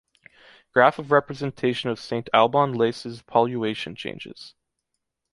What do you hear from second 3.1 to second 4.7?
poluation changes.